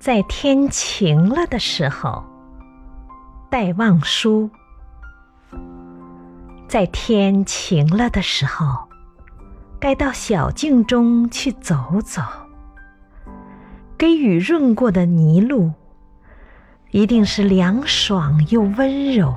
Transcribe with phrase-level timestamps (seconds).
[0.00, 2.24] 在天晴了的时候，
[3.50, 4.48] 戴望舒。
[6.66, 8.88] 在天晴了的时候，
[9.78, 12.22] 该到小径中去走走。
[13.98, 15.70] 给雨润过的泥路，
[16.92, 19.36] 一定是凉爽又温柔。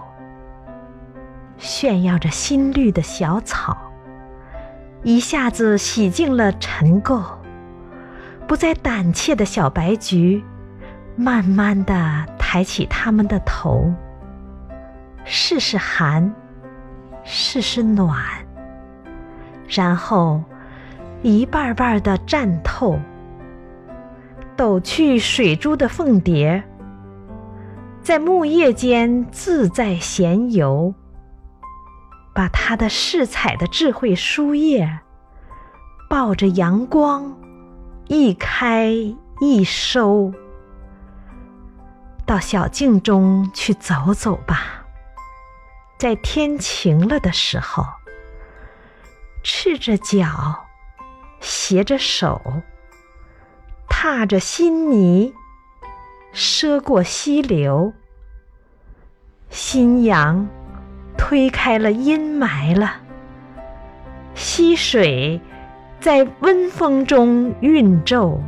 [1.58, 3.76] 炫耀着新绿的小草，
[5.04, 7.22] 一下子洗净了尘垢。
[8.48, 10.44] 不再胆怯的小白菊，
[11.16, 13.92] 慢慢的抬起他们的头，
[15.26, 16.34] 试试寒。
[17.26, 18.22] 试试暖，
[19.70, 20.44] 然后
[21.22, 23.00] 一瓣瓣的绽透，
[24.58, 26.62] 抖去水珠的凤蝶，
[28.02, 30.94] 在木叶间自在闲游，
[32.36, 35.00] 把它的饰彩的智慧书页，
[36.10, 37.34] 抱着阳光，
[38.10, 38.92] 一开
[39.40, 40.30] 一收，
[42.26, 44.86] 到小径中去走走吧。
[45.98, 47.86] 在天晴了的时候，
[49.44, 50.66] 赤着脚，
[51.40, 52.42] 携着手，
[53.88, 55.34] 踏着新泥，
[56.34, 57.94] 涉过溪流。
[59.50, 60.48] 新阳
[61.18, 62.96] 推开了阴霾了，
[64.34, 65.40] 溪水
[66.00, 68.42] 在温风中晕皱。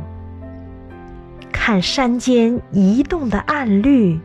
[1.66, 4.20] 看山间移动的暗绿，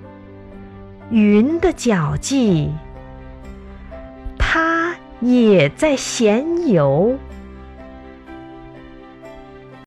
[1.09, 2.69] 云的脚迹。
[4.37, 7.17] 它也在闲游。